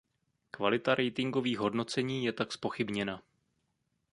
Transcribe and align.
Kvalita 0.51 0.95
ratingových 0.95 1.57
hodnocení 1.59 2.25
je 2.25 2.33
tak 2.33 2.51
zpochybněna. 2.51 3.23